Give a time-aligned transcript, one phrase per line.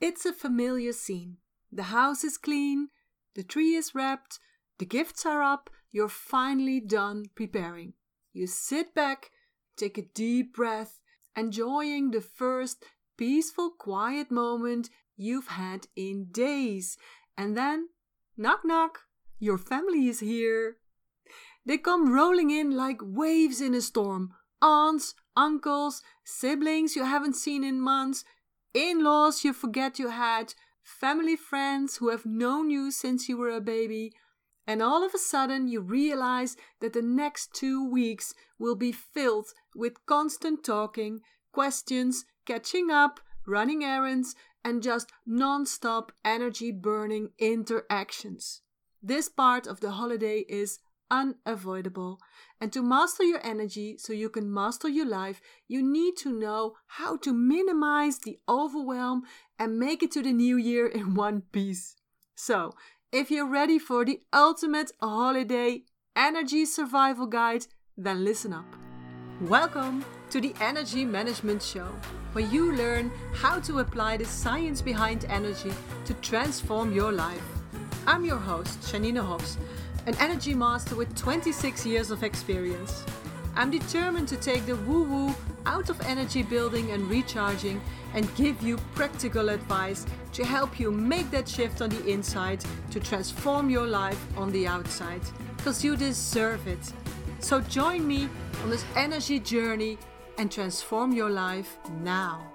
[0.00, 1.38] It's a familiar scene.
[1.72, 2.88] The house is clean,
[3.34, 4.38] the tree is wrapped,
[4.78, 7.94] the gifts are up, you're finally done preparing.
[8.32, 9.30] You sit back,
[9.76, 11.00] take a deep breath,
[11.36, 12.84] enjoying the first
[13.16, 16.96] peaceful, quiet moment you've had in days.
[17.36, 17.88] And then,
[18.36, 19.00] knock knock,
[19.40, 20.76] your family is here.
[21.66, 24.32] They come rolling in like waves in a storm.
[24.62, 28.24] Aunts, uncles, siblings you haven't seen in months,
[28.78, 33.50] in laws you forget you had, family friends who have known you since you were
[33.50, 34.12] a baby.
[34.68, 39.48] And all of a sudden, you realize that the next two weeks will be filled
[39.74, 41.20] with constant talking,
[41.52, 48.60] questions, catching up, running errands, and just non stop energy burning interactions.
[49.02, 50.78] This part of the holiday is
[51.10, 52.20] unavoidable.
[52.60, 56.74] And to master your energy so you can master your life, you need to know
[56.86, 59.22] how to minimize the overwhelm
[59.58, 61.96] and make it to the new year in one piece.
[62.34, 62.74] So,
[63.10, 65.82] if you're ready for the ultimate holiday
[66.14, 68.66] energy survival guide, then listen up.
[69.42, 71.88] Welcome to the Energy Management Show,
[72.32, 75.72] where you learn how to apply the science behind energy
[76.04, 77.42] to transform your life.
[78.06, 79.58] I'm your host, Janine Hobbs
[80.08, 83.04] an energy master with 26 years of experience.
[83.54, 85.34] I'm determined to take the woo woo
[85.66, 87.78] out of energy building and recharging
[88.14, 93.00] and give you practical advice to help you make that shift on the inside to
[93.00, 95.20] transform your life on the outside.
[95.58, 96.90] Because you deserve it.
[97.40, 98.30] So join me
[98.62, 99.98] on this energy journey
[100.38, 102.50] and transform your life now.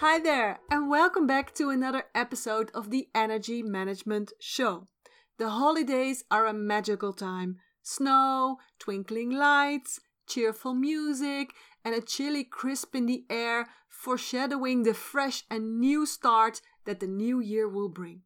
[0.00, 4.88] Hi there, and welcome back to another episode of the Energy Management Show.
[5.36, 11.50] The holidays are a magical time snow, twinkling lights, cheerful music,
[11.84, 17.06] and a chilly crisp in the air, foreshadowing the fresh and new start that the
[17.06, 18.22] new year will bring.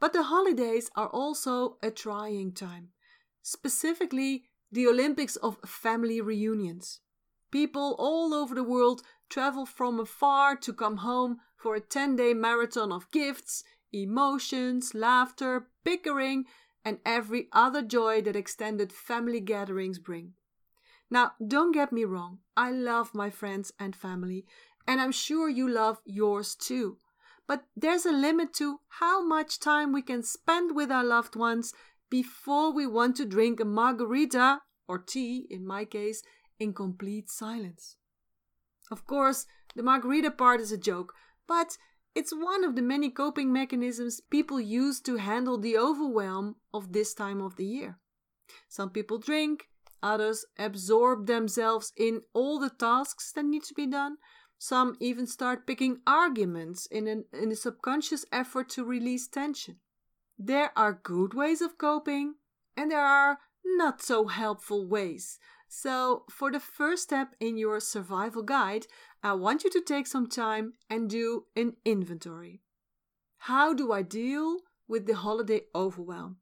[0.00, 2.88] But the holidays are also a trying time,
[3.42, 7.00] specifically the Olympics of family reunions.
[7.50, 12.34] People all over the world travel from afar to come home for a 10 day
[12.34, 16.44] marathon of gifts, emotions, laughter, bickering,
[16.84, 20.34] and every other joy that extended family gatherings bring.
[21.10, 24.44] Now, don't get me wrong, I love my friends and family,
[24.86, 26.98] and I'm sure you love yours too.
[27.46, 31.72] But there's a limit to how much time we can spend with our loved ones
[32.10, 36.22] before we want to drink a margarita, or tea in my case,
[36.58, 37.96] in complete silence.
[38.90, 41.14] Of course, the margarita part is a joke,
[41.46, 41.76] but
[42.14, 47.12] it's one of the many coping mechanisms people use to handle the overwhelm of this
[47.12, 47.98] time of the year.
[48.68, 49.68] Some people drink,
[50.02, 54.16] others absorb themselves in all the tasks that need to be done.
[54.58, 59.76] Some even start picking arguments in, an, in a subconscious effort to release tension.
[60.38, 62.36] There are good ways of coping,
[62.76, 68.42] and there are not so helpful ways so, for the first step in your survival
[68.42, 68.86] guide,
[69.22, 72.62] I want you to take some time and do an inventory.
[73.38, 76.38] How do I deal with the holiday overwhelm?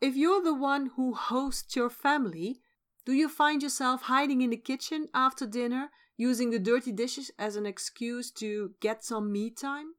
[0.00, 2.60] If you're the one who hosts your family,
[3.04, 7.56] do you find yourself hiding in the kitchen after dinner, using the dirty dishes as
[7.56, 9.94] an excuse to get some me time?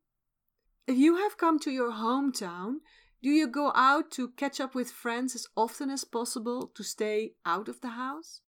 [0.87, 2.77] If you have come to your hometown,
[3.21, 7.33] do you go out to catch up with friends as often as possible to stay
[7.45, 8.41] out of the house?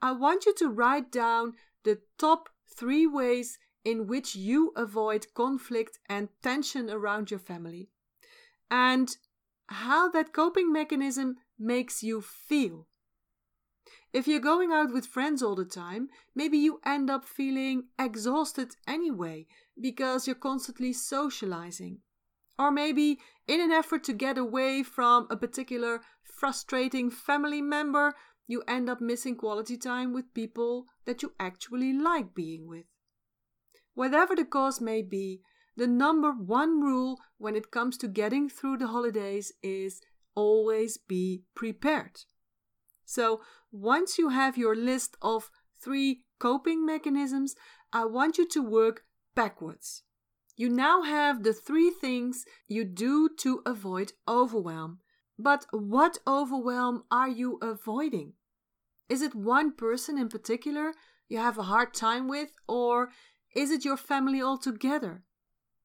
[0.00, 5.98] I want you to write down the top three ways in which you avoid conflict
[6.08, 7.90] and tension around your family
[8.70, 9.16] and
[9.68, 12.86] how that coping mechanism makes you feel.
[14.12, 18.76] If you're going out with friends all the time, maybe you end up feeling exhausted
[18.86, 19.46] anyway
[19.80, 21.98] because you're constantly socializing.
[22.58, 28.14] Or maybe, in an effort to get away from a particular frustrating family member,
[28.46, 32.84] you end up missing quality time with people that you actually like being with.
[33.94, 35.40] Whatever the cause may be,
[35.76, 40.00] the number one rule when it comes to getting through the holidays is
[40.34, 42.20] always be prepared.
[43.04, 45.50] So, once you have your list of
[45.82, 47.54] three coping mechanisms,
[47.92, 49.04] I want you to work
[49.34, 50.02] backwards.
[50.56, 55.00] You now have the three things you do to avoid overwhelm.
[55.38, 58.34] But what overwhelm are you avoiding?
[59.08, 60.94] Is it one person in particular
[61.28, 63.10] you have a hard time with, or
[63.54, 65.24] is it your family altogether?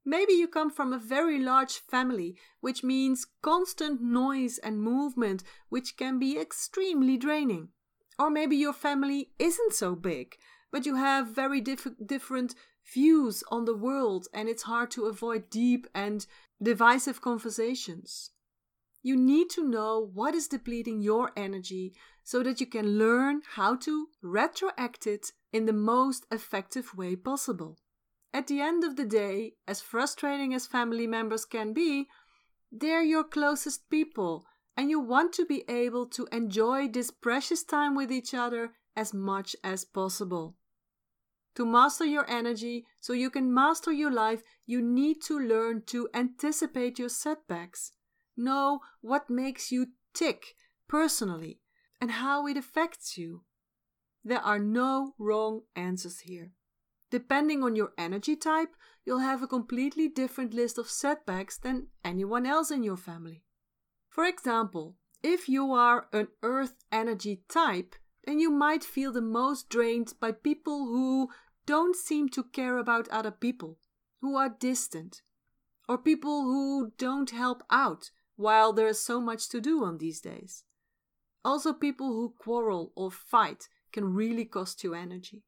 [0.06, 5.98] Maybe you come from a very large family, which means constant noise and movement, which
[5.98, 7.70] can be extremely draining.
[8.18, 10.36] Or maybe your family isn't so big,
[10.72, 12.56] but you have very diff- different
[12.94, 16.26] views on the world, and it's hard to avoid deep and
[16.62, 18.32] divisive conversations.
[19.02, 21.94] You need to know what is depleting your energy
[22.24, 27.80] so that you can learn how to retroact it in the most effective way possible.
[28.34, 32.08] At the end of the day, as frustrating as family members can be,
[32.72, 34.46] they're your closest people,
[34.78, 39.14] and you want to be able to enjoy this precious time with each other as
[39.14, 40.56] much as possible.
[41.60, 46.08] To master your energy so you can master your life, you need to learn to
[46.14, 47.92] anticipate your setbacks.
[48.38, 50.56] Know what makes you tick
[50.88, 51.60] personally
[52.00, 53.44] and how it affects you.
[54.24, 56.54] There are no wrong answers here.
[57.12, 58.74] Depending on your energy type,
[59.04, 63.44] you'll have a completely different list of setbacks than anyone else in your family.
[64.08, 67.96] For example, if you are an earth energy type,
[68.26, 71.30] then you might feel the most drained by people who
[71.70, 73.78] don't seem to care about other people,
[74.22, 75.22] who are distant,
[75.88, 80.20] or people who don't help out while there is so much to do on these
[80.20, 80.64] days.
[81.46, 85.44] Also, people who quarrel or fight can really cost you energy.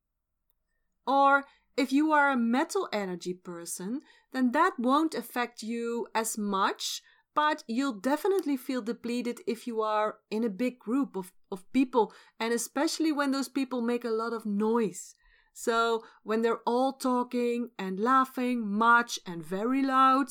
[1.08, 1.46] Or
[1.76, 4.02] if you are a metal energy person,
[4.32, 7.02] then that won't affect you as much,
[7.34, 12.14] but you'll definitely feel depleted if you are in a big group of, of people,
[12.40, 15.16] and especially when those people make a lot of noise.
[15.54, 20.28] So, when they're all talking and laughing much and very loud,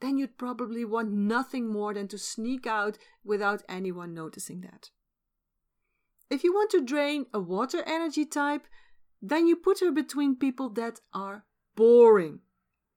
[0.00, 4.90] then you'd probably want nothing more than to sneak out without anyone noticing that.
[6.28, 8.66] If you want to drain a water energy type,
[9.22, 11.44] then you put her between people that are
[11.76, 12.40] boring,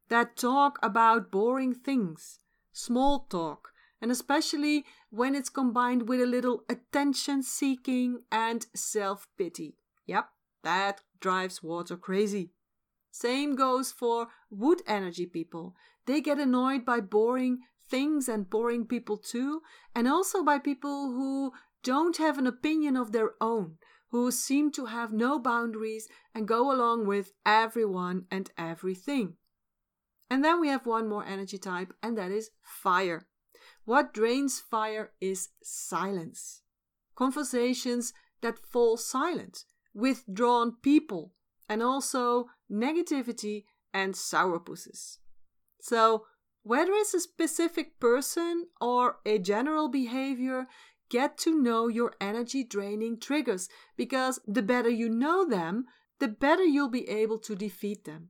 [0.09, 2.39] that talk about boring things,
[2.73, 3.69] small talk,
[4.01, 9.77] and especially when it's combined with a little attention seeking and self pity.
[10.05, 10.29] Yep,
[10.63, 12.51] that drives water crazy.
[13.11, 15.75] Same goes for wood energy people.
[16.05, 17.59] They get annoyed by boring
[17.89, 19.61] things and boring people too,
[19.95, 21.51] and also by people who
[21.83, 23.77] don't have an opinion of their own,
[24.09, 29.35] who seem to have no boundaries and go along with everyone and everything.
[30.29, 33.27] And then we have one more energy type, and that is fire.
[33.85, 36.61] What drains fire is silence.
[37.15, 39.65] Conversations that fall silent,
[39.99, 41.33] withdrawn people,
[41.67, 45.17] and also negativity and sourpusses.
[45.81, 46.25] So,
[46.63, 50.67] whether it's a specific person or a general behavior,
[51.09, 55.85] get to know your energy draining triggers because the better you know them,
[56.19, 58.29] the better you'll be able to defeat them.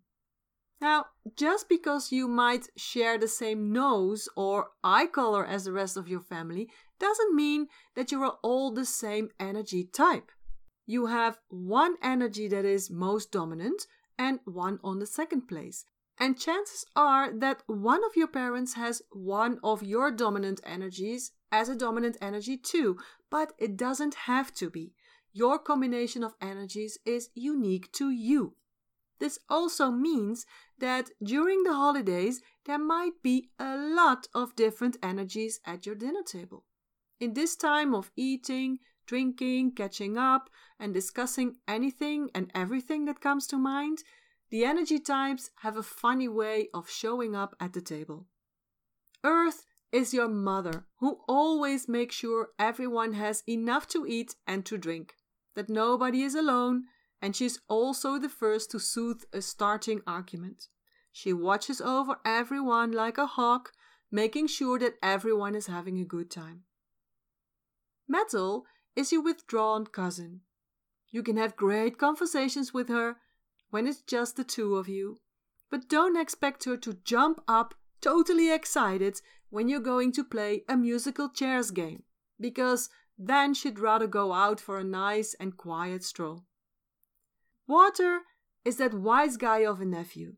[0.82, 5.98] Now, just because you might share the same nose or eye color as the rest
[5.98, 6.70] of your family
[7.00, 10.32] doesn't mean that you are all the same energy type.
[10.90, 13.86] You have one energy that is most dominant
[14.18, 15.86] and one on the second place.
[16.18, 21.70] And chances are that one of your parents has one of your dominant energies as
[21.70, 22.98] a dominant energy too,
[23.30, 24.96] but it doesn't have to be.
[25.32, 28.56] Your combination of energies is unique to you.
[29.20, 30.48] This also means
[30.80, 36.24] that during the holidays there might be a lot of different energies at your dinner
[36.24, 36.66] table.
[37.20, 43.48] In this time of eating, drinking, catching up, and discussing anything and everything that comes
[43.48, 43.98] to mind,
[44.52, 48.28] the energy types have a funny way of showing up at the table.
[49.24, 54.78] Earth is your mother, who always makes sure everyone has enough to eat and to
[54.78, 55.16] drink,
[55.56, 56.84] that nobody is alone,
[57.20, 60.68] and she's also the first to soothe a starting argument.
[61.12, 63.72] She watches over everyone like a hawk,
[64.12, 66.62] making sure that everyone is having a good time.
[68.08, 68.66] Metal
[69.00, 70.42] is your withdrawn cousin.
[71.10, 73.16] You can have great conversations with her
[73.70, 75.20] when it's just the two of you,
[75.72, 80.76] but don't expect her to jump up totally excited when you're going to play a
[80.76, 82.04] musical chairs game,
[82.42, 86.44] because then she'd rather go out for a nice and quiet stroll.
[87.68, 88.20] Water
[88.66, 90.34] is that wise guy of a nephew.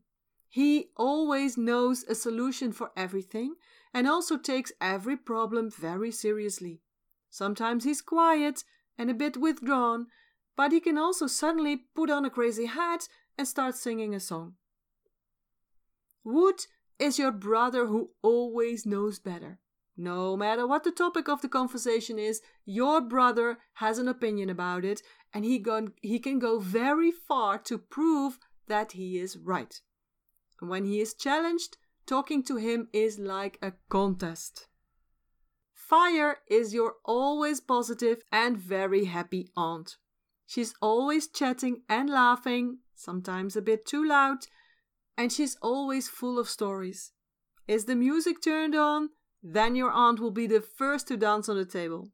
[0.48, 3.56] He always knows a solution for everything
[3.92, 6.80] and also takes every problem very seriously.
[7.32, 8.62] Sometimes he's quiet
[8.98, 10.08] and a bit withdrawn,
[10.54, 13.08] but he can also suddenly put on a crazy hat
[13.38, 14.56] and start singing a song.
[16.22, 16.66] Wood
[16.98, 19.60] is your brother who always knows better.
[19.96, 24.84] No matter what the topic of the conversation is, your brother has an opinion about
[24.84, 25.00] it,
[25.32, 29.80] and he, go- he can go very far to prove that he is right.
[30.60, 34.68] When he is challenged, talking to him is like a contest.
[35.92, 39.98] Fire is your always positive and very happy aunt.
[40.46, 44.38] She's always chatting and laughing, sometimes a bit too loud,
[45.18, 47.12] and she's always full of stories.
[47.68, 49.10] Is the music turned on?
[49.42, 52.08] Then your aunt will be the first to dance on the table.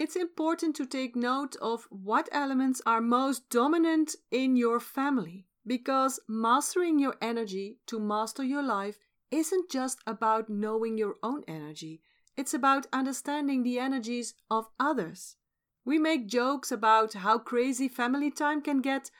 [0.00, 6.18] It's important to take note of what elements are most dominant in your family because
[6.28, 8.98] mastering your energy to master your life
[9.30, 12.02] isn't just about knowing your own energy,
[12.36, 15.36] it's about understanding the energies of others.
[15.84, 19.10] We make jokes about how crazy family time can get,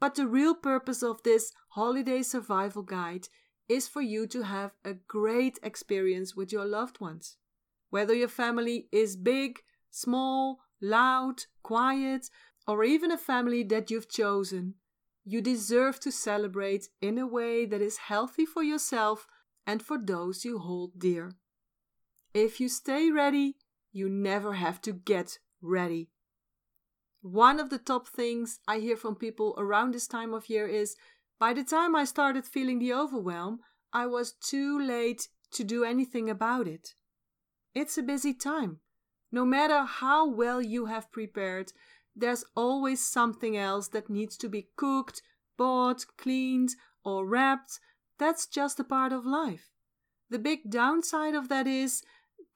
[0.00, 3.28] but the real purpose of this holiday survival guide
[3.68, 7.36] is for you to have a great experience with your loved ones.
[7.90, 12.28] Whether your family is big, small, loud, quiet,
[12.66, 14.74] or even a family that you've chosen,
[15.24, 19.26] you deserve to celebrate in a way that is healthy for yourself
[19.66, 21.32] and for those you hold dear.
[22.34, 23.54] If you stay ready,
[23.92, 26.10] you never have to get ready.
[27.22, 30.96] One of the top things I hear from people around this time of year is
[31.38, 33.60] by the time I started feeling the overwhelm,
[33.92, 36.94] I was too late to do anything about it.
[37.72, 38.80] It's a busy time.
[39.30, 41.72] No matter how well you have prepared,
[42.16, 45.22] there's always something else that needs to be cooked,
[45.56, 46.70] bought, cleaned,
[47.04, 47.78] or wrapped.
[48.18, 49.70] That's just a part of life.
[50.30, 52.02] The big downside of that is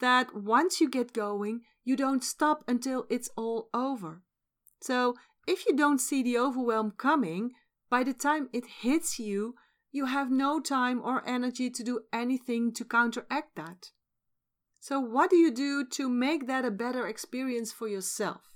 [0.01, 4.23] that once you get going, you don't stop until it's all over.
[4.81, 5.15] So,
[5.47, 7.53] if you don't see the overwhelm coming,
[7.91, 9.55] by the time it hits you,
[9.91, 13.91] you have no time or energy to do anything to counteract that.
[14.81, 18.55] So, what do you do to make that a better experience for yourself?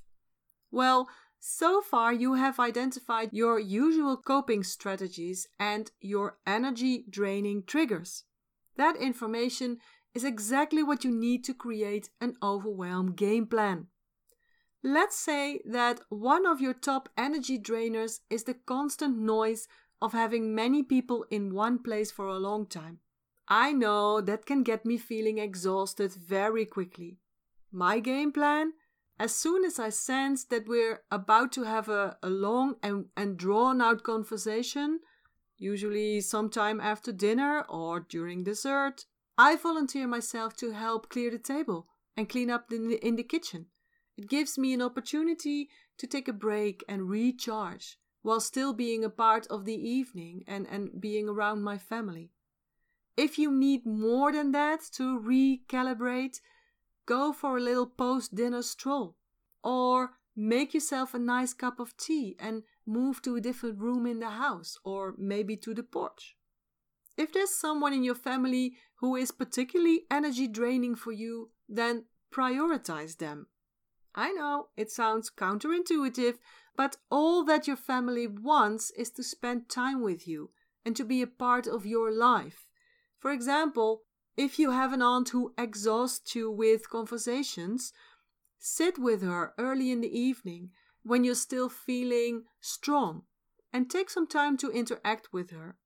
[0.71, 1.09] Well,
[1.41, 8.25] so far you have identified your usual coping strategies and your energy draining triggers.
[8.77, 9.79] That information
[10.15, 13.87] is exactly what you need to create an overwhelm game plan.
[14.85, 19.69] Let's say that one of your top energy drainers is the constant noise
[20.01, 22.99] of having many people in one place for a long time.
[23.49, 27.19] I know that can get me feeling exhausted very quickly.
[27.71, 28.73] My game plan?
[29.19, 33.37] As soon as I sense that we're about to have a, a long and, and
[33.37, 35.01] drawn out conversation,
[35.59, 39.07] usually sometime after dinner or during dessert,
[39.39, 43.23] I volunteer myself to help clear the table and clean up in the, in the
[43.23, 43.67] kitchen.
[44.17, 49.11] It gives me an opportunity to take a break and recharge while still being a
[49.11, 52.31] part of the evening and, and being around my family.
[53.17, 56.41] If you need more than that to recalibrate,
[57.07, 59.17] go for a little post dinner stroll
[59.63, 64.21] or make yourself a nice cup of tea and move to a different room in
[64.21, 66.37] the house or maybe to the porch.
[67.17, 73.19] If there's someone in your family who is particularly energy draining for you, then prioritize
[73.19, 73.49] them
[74.15, 76.39] I know it sounds counterintuitive,
[76.77, 80.51] but all that your family wants is to spend time with you
[80.85, 82.67] and to be a part of your life.
[83.19, 84.03] For example,
[84.37, 87.93] if you have an aunt who exhausts you with conversations,
[88.59, 90.71] sit with her early in the evening
[91.03, 93.23] when you're still feeling strong
[93.73, 95.77] and take some time to interact with her.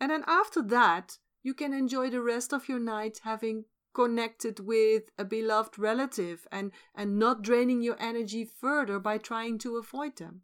[0.00, 3.64] And then after that, you can enjoy the rest of your night having
[3.94, 9.76] connected with a beloved relative and, and not draining your energy further by trying to
[9.76, 10.42] avoid them.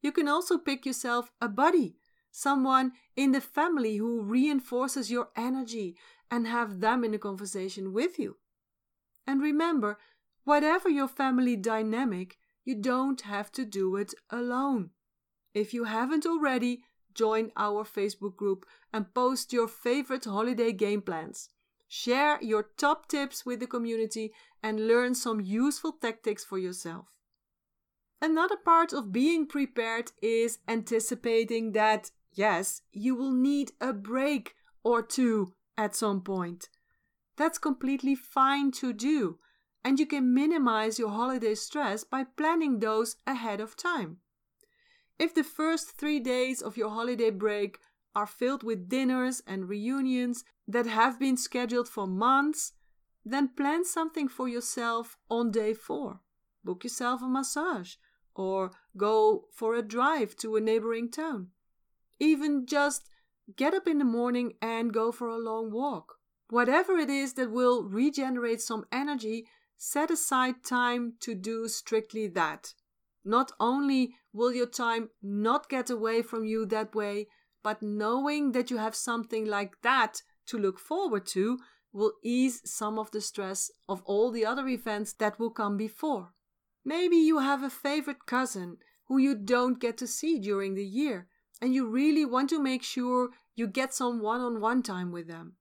[0.00, 1.96] You can also pick yourself a buddy,
[2.30, 5.96] someone in the family who reinforces your energy
[6.30, 8.36] and have them in a conversation with you.
[9.26, 9.98] And remember,
[10.44, 14.90] whatever your family dynamic, you don't have to do it alone.
[15.54, 16.82] If you haven't already,
[17.14, 21.50] join our Facebook group and post your favorite holiday game plans.
[21.88, 27.06] Share your top tips with the community and learn some useful tactics for yourself.
[28.20, 35.02] Another part of being prepared is anticipating that, yes, you will need a break or
[35.02, 36.68] two at some point.
[37.36, 39.38] That's completely fine to do,
[39.84, 44.18] and you can minimize your holiday stress by planning those ahead of time.
[45.18, 47.78] If the first three days of your holiday break
[48.14, 52.72] are filled with dinners and reunions that have been scheduled for months,
[53.24, 56.20] then plan something for yourself on day four.
[56.64, 57.94] Book yourself a massage
[58.34, 61.48] or go for a drive to a neighboring town.
[62.18, 63.08] Even just
[63.56, 66.16] get up in the morning and go for a long walk.
[66.50, 72.74] Whatever it is that will regenerate some energy, set aside time to do strictly that.
[73.24, 77.28] Not only will your time not get away from you that way,
[77.62, 81.58] but knowing that you have something like that to look forward to
[81.92, 86.34] will ease some of the stress of all the other events that will come before.
[86.84, 91.28] Maybe you have a favorite cousin who you don't get to see during the year,
[91.62, 95.28] and you really want to make sure you get some one on one time with
[95.28, 95.54] them.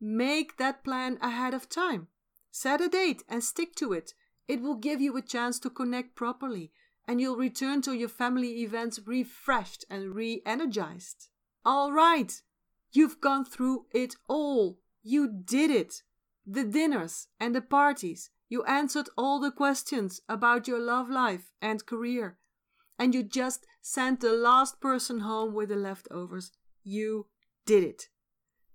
[0.00, 2.08] Make that plan ahead of time.
[2.50, 4.12] Set a date and stick to it.
[4.46, 6.72] It will give you a chance to connect properly,
[7.08, 11.28] and you'll return to your family events refreshed and re energized.
[11.64, 12.32] All right,
[12.92, 14.78] you've gone through it all.
[15.02, 16.02] You did it.
[16.46, 18.30] The dinners and the parties.
[18.50, 22.38] You answered all the questions about your love life and career.
[22.98, 26.52] And you just sent the last person home with the leftovers.
[26.84, 27.26] You
[27.66, 28.04] did it.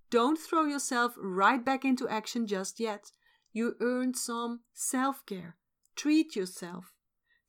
[0.10, 3.12] Don't throw yourself right back into action just yet.
[3.52, 5.58] You earned some self care.
[5.96, 6.93] Treat yourself.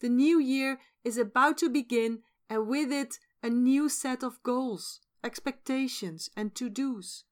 [0.04, 5.00] The new year is about to begin, and with it, a new set of goals,
[5.25, 7.25] expectations, and to dos.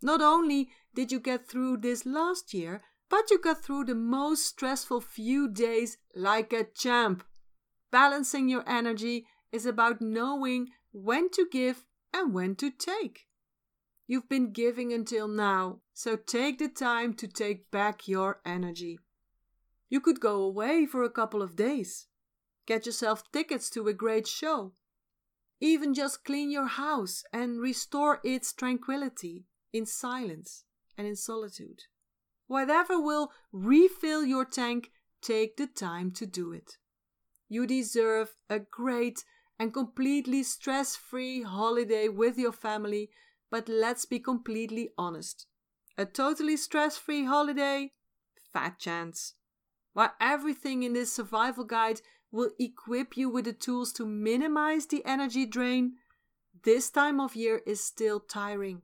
[0.00, 4.46] Not only did you get through this last year, but you got through the most
[4.46, 7.24] stressful few days like a champ.
[7.90, 13.26] Balancing your energy is about knowing when to give and when to take.
[14.06, 19.00] You've been giving until now, so take the time to take back your energy.
[19.88, 22.06] You could go away for a couple of days,
[22.66, 24.72] get yourself tickets to a great show,
[25.60, 30.64] even just clean your house and restore its tranquility in silence
[30.98, 31.82] and in solitude.
[32.46, 34.90] Whatever will refill your tank,
[35.22, 36.78] take the time to do it.
[37.48, 39.24] You deserve a great
[39.58, 43.10] and completely stress free holiday with your family,
[43.50, 45.46] but let's be completely honest.
[45.96, 47.92] A totally stress free holiday?
[48.52, 49.34] Fat chance.
[49.92, 52.00] While everything in this survival guide
[52.32, 55.92] will equip you with the tools to minimize the energy drain,
[56.64, 58.82] this time of year is still tiring.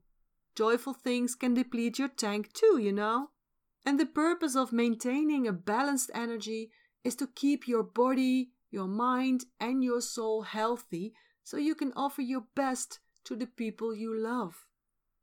[0.54, 3.30] Joyful things can deplete your tank too, you know.
[3.86, 6.70] And the purpose of maintaining a balanced energy
[7.04, 12.20] is to keep your body, your mind, and your soul healthy so you can offer
[12.20, 14.66] your best to the people you love.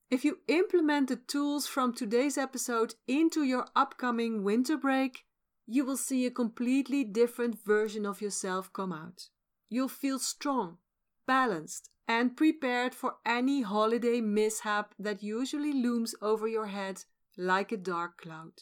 [0.09, 5.25] If you implement the tools from today's episode into your upcoming winter break,
[5.67, 9.29] you will see a completely different version of yourself come out.
[9.69, 10.77] You'll feel strong,
[11.25, 17.03] balanced, and prepared for any holiday mishap that usually looms over your head
[17.37, 18.53] like a dark cloud.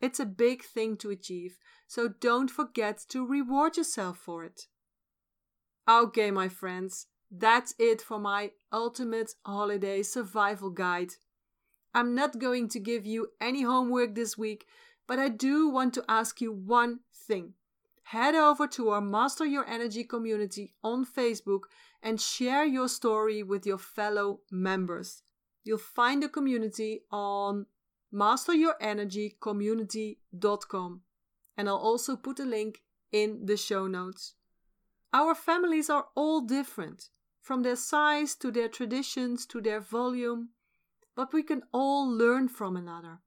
[0.00, 4.66] It's a big thing to achieve, so don't forget to reward yourself for it.
[5.88, 11.14] Okay, my friends, that's it for my ultimate holiday survival guide.
[11.94, 14.66] I'm not going to give you any homework this week
[15.08, 17.54] but I do want to ask you one thing.
[18.04, 21.62] Head over to our Master Your Energy community on Facebook
[22.02, 25.22] and share your story with your fellow members.
[25.64, 27.66] You'll find the community on
[28.14, 31.00] masteryourenergycommunity.com
[31.56, 34.34] and I'll also put a link in the show notes.
[35.12, 37.08] Our families are all different,
[37.42, 40.50] from their size to their traditions to their volume,
[41.16, 43.18] but we can all learn from another.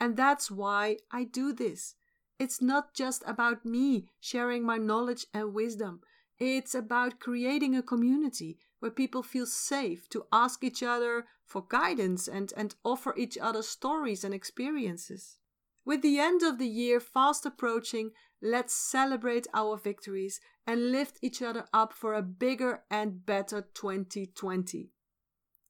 [0.00, 1.94] And that's why I do this.
[2.38, 6.00] It's not just about me sharing my knowledge and wisdom.
[6.38, 12.28] It's about creating a community where people feel safe to ask each other for guidance
[12.28, 15.38] and, and offer each other stories and experiences.
[15.84, 18.10] With the end of the year fast approaching,
[18.42, 24.90] let's celebrate our victories and lift each other up for a bigger and better 2020.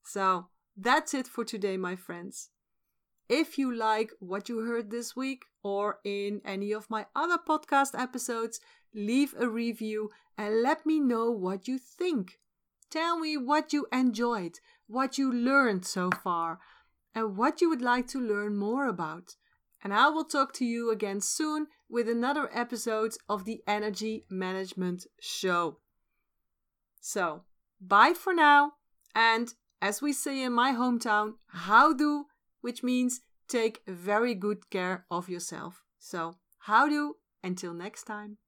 [0.02, 2.50] So, that's it for today, my friends.
[3.28, 7.98] If you like what you heard this week or in any of my other podcast
[7.98, 8.60] episodes,
[8.94, 12.38] leave a review and let me know what you think.
[12.88, 16.60] Tell me what you enjoyed, what you learned so far,
[17.14, 19.34] and what you would like to learn more about.
[19.82, 25.06] And I will talk to you again soon with another episode of the Energy Management
[25.20, 25.78] Show.
[27.00, 27.42] So,
[27.80, 28.72] bye for now,
[29.14, 32.24] and as we say in my hometown, houdoe
[32.66, 35.84] which means take very good care of yourself.
[36.00, 37.12] So, houdoe
[37.44, 38.38] until next time.